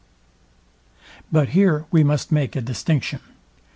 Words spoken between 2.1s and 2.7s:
make a